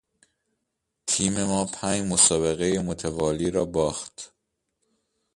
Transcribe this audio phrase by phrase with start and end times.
[1.07, 4.33] تیم ما پنج مسابقهی متوالی را باخت.